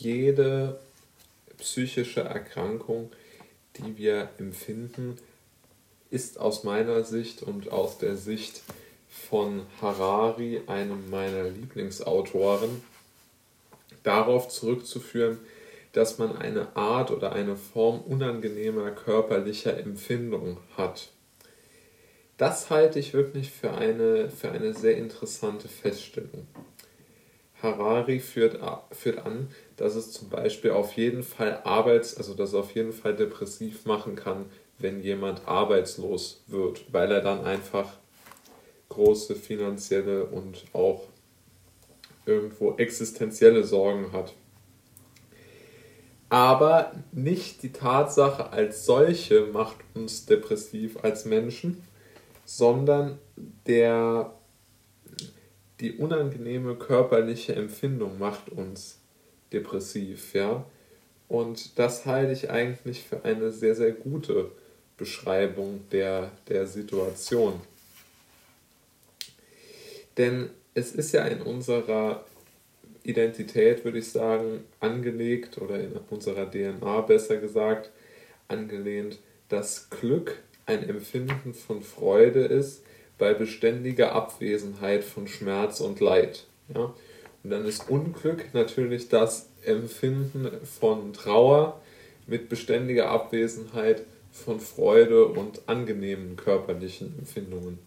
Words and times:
jede 0.00 0.78
psychische 1.58 2.20
Erkrankung, 2.20 3.10
die 3.76 3.96
wir 3.96 4.30
empfinden, 4.38 5.18
ist 6.10 6.38
aus 6.38 6.64
meiner 6.64 7.04
Sicht 7.04 7.42
und 7.42 7.70
aus 7.70 7.98
der 7.98 8.16
Sicht 8.16 8.62
von 9.08 9.62
Harari, 9.80 10.62
einem 10.66 11.10
meiner 11.10 11.44
Lieblingsautoren, 11.44 12.82
darauf 14.02 14.48
zurückzuführen, 14.48 15.38
dass 15.92 16.18
man 16.18 16.36
eine 16.36 16.76
Art 16.76 17.10
oder 17.10 17.32
eine 17.32 17.56
Form 17.56 18.00
unangenehmer 18.00 18.90
körperlicher 18.90 19.78
Empfindung 19.78 20.58
hat. 20.76 21.08
Das 22.36 22.70
halte 22.70 23.00
ich 23.00 23.14
wirklich 23.14 23.50
für 23.50 23.72
eine, 23.72 24.30
für 24.30 24.52
eine 24.52 24.72
sehr 24.72 24.96
interessante 24.96 25.66
Feststellung. 25.68 26.46
Harari 27.62 28.20
führt, 28.20 28.58
führt 28.92 29.18
an, 29.26 29.48
dass 29.76 29.94
es 29.94 30.12
zum 30.12 30.28
Beispiel 30.28 30.70
auf 30.70 30.92
jeden 30.92 31.22
Fall 31.22 31.60
arbeits, 31.64 32.16
also 32.16 32.34
dass 32.34 32.50
es 32.50 32.54
auf 32.54 32.74
jeden 32.74 32.92
Fall 32.92 33.16
depressiv 33.16 33.84
machen 33.84 34.14
kann, 34.14 34.46
wenn 34.78 35.02
jemand 35.02 35.46
arbeitslos 35.46 36.42
wird, 36.46 36.92
weil 36.92 37.10
er 37.10 37.20
dann 37.20 37.44
einfach 37.44 37.94
große 38.88 39.34
finanzielle 39.34 40.24
und 40.26 40.64
auch 40.72 41.02
irgendwo 42.26 42.76
existenzielle 42.76 43.64
Sorgen 43.64 44.12
hat. 44.12 44.34
Aber 46.28 46.92
nicht 47.10 47.62
die 47.62 47.72
Tatsache 47.72 48.52
als 48.52 48.84
solche 48.84 49.46
macht 49.46 49.76
uns 49.94 50.26
depressiv 50.26 50.98
als 51.02 51.24
Menschen, 51.24 51.82
sondern 52.44 53.18
der, 53.66 54.34
die 55.80 55.92
unangenehme 55.92 56.74
körperliche 56.74 57.54
Empfindung 57.54 58.18
macht 58.18 58.48
uns 58.50 58.98
depressiv, 59.52 60.34
ja. 60.34 60.64
Und 61.28 61.78
das 61.78 62.06
halte 62.06 62.32
ich 62.32 62.50
eigentlich 62.50 63.02
für 63.02 63.24
eine 63.24 63.52
sehr, 63.52 63.74
sehr 63.74 63.92
gute 63.92 64.50
Beschreibung 64.96 65.80
der, 65.92 66.32
der 66.48 66.66
Situation. 66.66 67.60
Denn 70.16 70.50
es 70.74 70.92
ist 70.92 71.12
ja 71.12 71.24
in 71.26 71.42
unserer 71.42 72.24
Identität, 73.04 73.84
würde 73.84 73.98
ich 73.98 74.10
sagen, 74.10 74.64
angelegt 74.80 75.58
oder 75.58 75.80
in 75.80 75.92
unserer 76.10 76.50
DNA 76.50 77.02
besser 77.02 77.36
gesagt, 77.36 77.90
angelehnt, 78.48 79.18
dass 79.48 79.88
Glück 79.90 80.42
ein 80.66 80.86
Empfinden 80.88 81.54
von 81.54 81.82
Freude 81.82 82.40
ist 82.40 82.82
bei 83.18 83.34
beständiger 83.34 84.12
Abwesenheit 84.12 85.04
von 85.04 85.28
Schmerz 85.28 85.80
und 85.80 86.00
Leid. 86.00 86.46
Ja? 86.74 86.94
Und 87.42 87.50
dann 87.50 87.64
ist 87.64 87.90
Unglück 87.90 88.52
natürlich 88.54 89.08
das 89.08 89.48
Empfinden 89.62 90.50
von 90.64 91.12
Trauer 91.12 91.80
mit 92.26 92.48
beständiger 92.48 93.10
Abwesenheit 93.10 94.04
von 94.32 94.60
Freude 94.60 95.26
und 95.26 95.68
angenehmen 95.68 96.36
körperlichen 96.36 97.18
Empfindungen. 97.18 97.78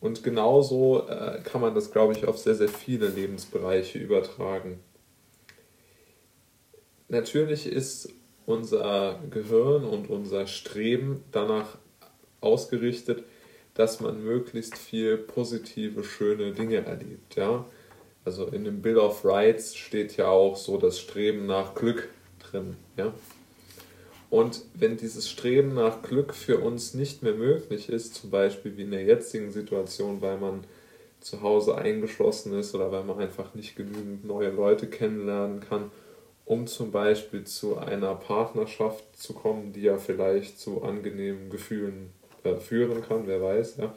Und 0.00 0.22
genauso 0.22 1.06
äh, 1.08 1.40
kann 1.42 1.60
man 1.60 1.74
das, 1.74 1.90
glaube 1.90 2.12
ich, 2.12 2.26
auf 2.26 2.38
sehr, 2.38 2.54
sehr 2.54 2.68
viele 2.68 3.08
Lebensbereiche 3.08 3.98
übertragen. 3.98 4.80
Natürlich 7.08 7.66
ist 7.66 8.12
unser 8.46 9.20
Gehirn 9.30 9.84
und 9.84 10.08
unser 10.08 10.46
Streben 10.46 11.24
danach 11.32 11.78
ausgerichtet, 12.40 13.24
dass 13.78 14.00
man 14.00 14.24
möglichst 14.24 14.76
viel 14.76 15.16
positive, 15.16 16.02
schöne 16.02 16.50
Dinge 16.50 16.84
erlebt. 16.84 17.36
Ja? 17.36 17.64
Also 18.24 18.46
in 18.46 18.64
dem 18.64 18.82
Bill 18.82 18.98
of 18.98 19.24
Rights 19.24 19.76
steht 19.76 20.16
ja 20.16 20.26
auch 20.26 20.56
so 20.56 20.78
das 20.78 20.98
Streben 20.98 21.46
nach 21.46 21.76
Glück 21.76 22.08
drin. 22.40 22.76
Ja? 22.96 23.14
Und 24.30 24.62
wenn 24.74 24.96
dieses 24.96 25.30
Streben 25.30 25.74
nach 25.74 26.02
Glück 26.02 26.34
für 26.34 26.58
uns 26.58 26.94
nicht 26.94 27.22
mehr 27.22 27.34
möglich 27.34 27.88
ist, 27.88 28.16
zum 28.16 28.30
Beispiel 28.30 28.76
wie 28.76 28.82
in 28.82 28.90
der 28.90 29.04
jetzigen 29.04 29.52
Situation, 29.52 30.20
weil 30.22 30.38
man 30.38 30.64
zu 31.20 31.42
Hause 31.42 31.76
eingeschlossen 31.76 32.58
ist 32.58 32.74
oder 32.74 32.90
weil 32.90 33.04
man 33.04 33.20
einfach 33.20 33.54
nicht 33.54 33.76
genügend 33.76 34.24
neue 34.24 34.50
Leute 34.50 34.88
kennenlernen 34.88 35.60
kann, 35.60 35.92
um 36.44 36.66
zum 36.66 36.90
Beispiel 36.90 37.44
zu 37.44 37.78
einer 37.78 38.16
Partnerschaft 38.16 39.04
zu 39.16 39.34
kommen, 39.34 39.72
die 39.72 39.82
ja 39.82 39.98
vielleicht 39.98 40.58
zu 40.58 40.82
angenehmen 40.82 41.48
Gefühlen 41.48 42.17
führen 42.56 43.02
kann, 43.02 43.26
wer 43.26 43.42
weiß, 43.42 43.76
ja. 43.76 43.94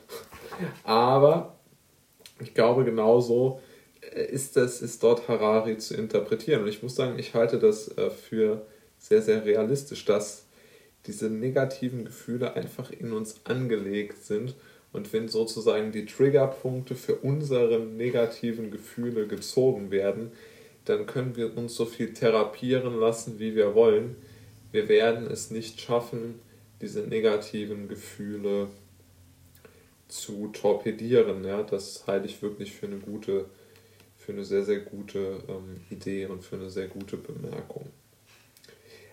Aber 0.84 1.56
ich 2.40 2.54
glaube, 2.54 2.84
genauso 2.84 3.62
äh, 4.14 4.26
ist 4.26 4.58
das, 4.58 4.82
ist 4.82 5.04
dort 5.04 5.28
Harari 5.28 5.78
zu 5.78 5.96
interpretieren. 5.96 6.64
Und 6.64 6.68
ich 6.68 6.84
muss 6.84 6.96
sagen, 6.96 7.18
ich 7.18 7.34
halte 7.34 7.60
das 7.60 7.96
äh, 7.98 8.10
für 8.10 8.66
sehr, 8.98 9.22
sehr 9.22 9.46
realistisch, 9.46 10.06
dass 10.06 10.46
diese 11.08 11.30
negativen 11.30 12.06
Gefühle 12.06 12.54
einfach 12.56 12.92
in 12.92 13.14
uns 13.14 13.42
angelegt 13.46 14.24
sind. 14.24 14.56
Und 14.94 15.12
wenn 15.14 15.30
sozusagen 15.30 15.92
die 15.92 16.06
Triggerpunkte 16.06 16.96
für 16.96 17.16
unsere 17.16 17.80
negativen 17.80 18.72
Gefühle 18.72 19.26
gezogen 19.26 19.90
werden, 19.90 20.32
dann 20.86 21.06
können 21.06 21.36
wir 21.36 21.58
uns 21.58 21.76
so 21.76 21.86
viel 21.86 22.14
therapieren 22.14 23.00
lassen, 23.00 23.40
wie 23.40 23.56
wir 23.56 23.74
wollen. 23.74 24.16
Wir 24.72 24.90
werden 24.90 25.28
es 25.28 25.52
nicht 25.52 25.80
schaffen, 25.80 26.40
diese 26.82 27.02
negativen 27.02 27.88
Gefühle 27.88 28.68
zu 30.08 30.48
torpedieren. 30.48 31.44
Ja? 31.44 31.64
Das 31.64 32.06
halte 32.08 32.28
ich 32.28 32.42
wirklich 32.42 32.74
für 32.74 32.88
eine 32.88 32.98
gute, 32.98 33.46
für 34.18 34.34
eine 34.34 34.44
sehr, 34.44 34.64
sehr 34.64 34.80
gute 34.80 35.40
ähm, 35.48 35.82
Idee 35.90 36.26
und 36.26 36.44
für 36.44 36.58
eine 36.58 36.70
sehr 36.70 36.88
gute 36.88 37.18
Bemerkung. 37.18 37.88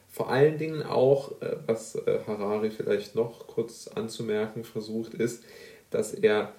Vor 0.08 0.30
allen 0.30 0.58
Dingen 0.58 0.82
auch, 0.82 1.40
äh, 1.42 1.56
was 1.66 1.94
äh, 1.94 2.18
Harari 2.26 2.70
vielleicht 2.70 3.14
noch 3.14 3.46
kurz 3.46 3.88
anzumerken 3.88 4.64
versucht, 4.64 5.14
ist, 5.14 5.44
dass 5.90 6.12
er 6.12 6.54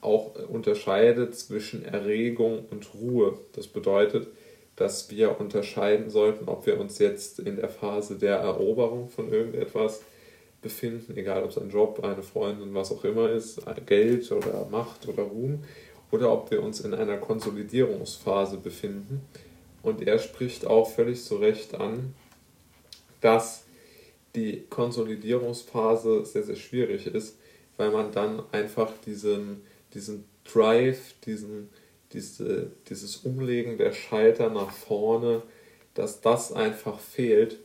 auch 0.00 0.36
äh, 0.36 0.42
unterscheidet 0.42 1.34
zwischen 1.34 1.84
Erregung 1.84 2.66
und 2.70 2.94
Ruhe. 2.94 3.38
Das 3.54 3.66
bedeutet, 3.66 4.28
dass 4.76 5.10
wir 5.10 5.40
unterscheiden 5.40 6.10
sollten, 6.10 6.48
ob 6.48 6.66
wir 6.66 6.78
uns 6.78 6.98
jetzt 6.98 7.40
in 7.40 7.56
der 7.56 7.68
Phase 7.68 8.18
der 8.18 8.36
Eroberung 8.36 9.08
von 9.08 9.32
irgendetwas 9.32 10.02
befinden, 10.62 11.16
egal 11.16 11.42
ob 11.42 11.50
es 11.50 11.58
ein 11.58 11.70
Job, 11.70 12.02
eine 12.02 12.22
Freundin, 12.22 12.72
was 12.72 12.92
auch 12.92 13.04
immer 13.04 13.28
ist, 13.30 13.60
Geld 13.86 14.30
oder 14.32 14.66
Macht 14.70 15.08
oder 15.08 15.24
Ruhm, 15.24 15.64
oder 16.10 16.32
ob 16.32 16.50
wir 16.50 16.62
uns 16.62 16.80
in 16.80 16.94
einer 16.94 17.18
Konsolidierungsphase 17.18 18.58
befinden. 18.58 19.22
Und 19.82 20.06
er 20.06 20.18
spricht 20.18 20.66
auch 20.66 20.88
völlig 20.88 21.24
zu 21.24 21.36
Recht 21.36 21.74
an, 21.74 22.14
dass 23.20 23.64
die 24.34 24.64
Konsolidierungsphase 24.70 26.24
sehr, 26.24 26.44
sehr 26.44 26.56
schwierig 26.56 27.06
ist, 27.06 27.36
weil 27.76 27.90
man 27.90 28.12
dann 28.12 28.42
einfach 28.52 28.92
diesen, 29.04 29.62
diesen 29.94 30.24
Drive, 30.44 31.14
diesen, 31.24 31.70
diese, 32.12 32.70
dieses 32.88 33.18
Umlegen 33.18 33.78
der 33.78 33.92
Schalter 33.92 34.50
nach 34.50 34.70
vorne, 34.70 35.42
dass 35.94 36.20
das 36.20 36.52
einfach 36.52 36.98
fehlt, 36.98 37.58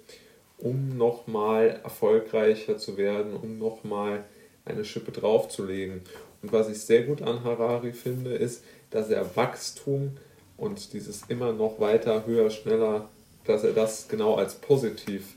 um 0.57 0.97
nochmal 0.97 1.79
erfolgreicher 1.83 2.77
zu 2.77 2.97
werden, 2.97 3.33
um 3.33 3.57
nochmal 3.57 4.25
eine 4.65 4.83
Schippe 4.83 5.11
draufzulegen. 5.11 6.01
Und 6.41 6.51
was 6.51 6.69
ich 6.69 6.81
sehr 6.81 7.03
gut 7.03 7.21
an 7.21 7.43
Harari 7.43 7.93
finde, 7.93 8.33
ist, 8.33 8.63
dass 8.89 9.09
er 9.09 9.35
Wachstum 9.35 10.17
und 10.57 10.93
dieses 10.93 11.23
immer 11.27 11.53
noch 11.53 11.79
weiter, 11.79 12.25
höher, 12.25 12.49
schneller, 12.49 13.09
dass 13.45 13.63
er 13.63 13.73
das 13.73 14.07
genau 14.07 14.35
als 14.35 14.55
positiv 14.55 15.35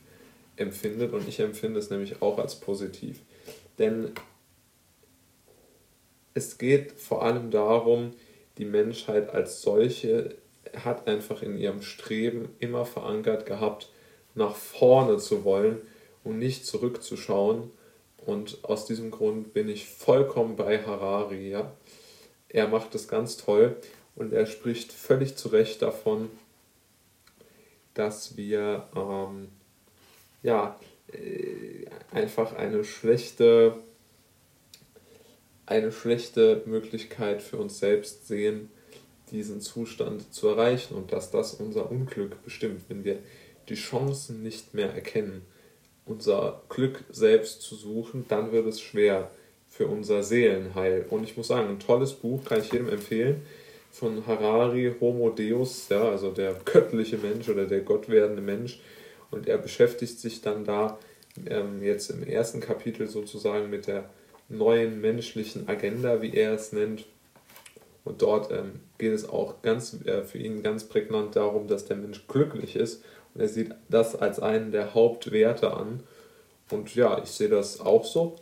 empfindet 0.56 1.12
und 1.12 1.28
ich 1.28 1.40
empfinde 1.40 1.78
es 1.78 1.90
nämlich 1.90 2.22
auch 2.22 2.38
als 2.38 2.56
positiv. 2.56 3.20
Denn 3.78 4.12
es 6.34 6.58
geht 6.58 6.92
vor 6.92 7.22
allem 7.22 7.50
darum, 7.50 8.12
die 8.58 8.64
Menschheit 8.64 9.30
als 9.30 9.62
solche 9.62 10.36
hat 10.76 11.08
einfach 11.08 11.42
in 11.42 11.56
ihrem 11.56 11.82
Streben 11.82 12.50
immer 12.58 12.84
verankert 12.84 13.46
gehabt, 13.46 13.90
nach 14.34 14.54
vorne 14.54 15.18
zu 15.18 15.44
wollen 15.44 15.80
und 16.24 16.38
nicht 16.38 16.66
zurückzuschauen. 16.66 17.70
Und 18.18 18.58
aus 18.62 18.86
diesem 18.86 19.10
Grund 19.10 19.52
bin 19.54 19.68
ich 19.68 19.86
vollkommen 19.88 20.56
bei 20.56 20.82
Harari. 20.84 21.50
Ja? 21.50 21.72
Er 22.48 22.68
macht 22.68 22.94
es 22.94 23.08
ganz 23.08 23.36
toll 23.36 23.76
und 24.14 24.32
er 24.32 24.46
spricht 24.46 24.92
völlig 24.92 25.36
zu 25.36 25.48
Recht 25.48 25.82
davon, 25.82 26.30
dass 27.94 28.36
wir 28.36 28.86
ähm, 28.94 29.48
ja, 30.42 30.78
äh, 31.12 31.86
einfach 32.12 32.54
eine 32.54 32.84
schlechte, 32.84 33.74
eine 35.66 35.92
schlechte 35.92 36.62
Möglichkeit 36.66 37.42
für 37.42 37.56
uns 37.56 37.78
selbst 37.78 38.26
sehen, 38.26 38.70
diesen 39.30 39.60
Zustand 39.60 40.32
zu 40.34 40.48
erreichen 40.48 40.94
und 40.94 41.12
dass 41.12 41.30
das 41.30 41.54
unser 41.54 41.90
Unglück 41.90 42.42
bestimmt, 42.44 42.82
wenn 42.88 43.04
wir 43.04 43.18
die 43.70 43.76
Chancen 43.76 44.42
nicht 44.42 44.74
mehr 44.74 44.92
erkennen, 44.92 45.42
unser 46.04 46.62
Glück 46.68 47.04
selbst 47.10 47.62
zu 47.62 47.74
suchen, 47.76 48.26
dann 48.28 48.52
wird 48.52 48.66
es 48.66 48.80
schwer 48.80 49.30
für 49.68 49.86
unser 49.86 50.22
Seelenheil. 50.22 51.06
Und 51.08 51.24
ich 51.24 51.36
muss 51.36 51.48
sagen, 51.48 51.68
ein 51.68 51.78
tolles 51.78 52.12
Buch 52.12 52.44
kann 52.44 52.60
ich 52.60 52.72
jedem 52.72 52.88
empfehlen. 52.88 53.42
von 53.92 54.24
Harari, 54.24 54.94
Homo 55.00 55.30
Deus, 55.30 55.88
ja, 55.88 56.10
also 56.10 56.30
der 56.30 56.54
göttliche 56.64 57.18
Mensch 57.18 57.48
oder 57.48 57.66
der 57.66 57.80
gottwerdende 57.80 58.40
Mensch. 58.40 58.80
Und 59.32 59.48
er 59.48 59.58
beschäftigt 59.58 60.20
sich 60.20 60.42
dann 60.42 60.64
da 60.64 60.98
ähm, 61.46 61.82
jetzt 61.82 62.10
im 62.10 62.22
ersten 62.22 62.60
Kapitel 62.60 63.08
sozusagen 63.08 63.68
mit 63.68 63.88
der 63.88 64.08
neuen 64.48 65.00
menschlichen 65.00 65.68
Agenda, 65.68 66.22
wie 66.22 66.34
er 66.34 66.52
es 66.52 66.72
nennt. 66.72 67.04
Und 68.04 68.22
dort 68.22 68.50
ähm, 68.50 68.80
geht 68.98 69.12
es 69.12 69.28
auch 69.28 69.62
ganz 69.62 69.96
äh, 70.04 70.22
für 70.22 70.38
ihn 70.38 70.62
ganz 70.62 70.84
prägnant 70.84 71.36
darum, 71.36 71.68
dass 71.68 71.86
der 71.86 71.96
Mensch 71.96 72.26
glücklich 72.28 72.76
ist. 72.76 73.02
Und 73.34 73.40
er 73.40 73.48
sieht 73.48 73.74
das 73.88 74.16
als 74.16 74.40
einen 74.40 74.72
der 74.72 74.94
Hauptwerte 74.94 75.72
an. 75.72 76.00
Und 76.70 76.94
ja, 76.94 77.20
ich 77.22 77.30
sehe 77.30 77.48
das 77.48 77.80
auch 77.80 78.04
so. 78.04 78.36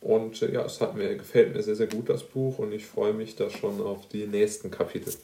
Und 0.00 0.42
äh, 0.42 0.52
ja, 0.52 0.64
es 0.64 0.80
hat 0.80 0.96
mir, 0.96 1.16
gefällt 1.16 1.54
mir 1.54 1.62
sehr, 1.62 1.76
sehr 1.76 1.86
gut, 1.86 2.08
das 2.08 2.24
Buch. 2.24 2.58
Und 2.58 2.72
ich 2.72 2.86
freue 2.86 3.12
mich 3.12 3.36
da 3.36 3.50
schon 3.50 3.80
auf 3.80 4.08
die 4.08 4.26
nächsten 4.26 4.70
Kapitel. 4.70 5.14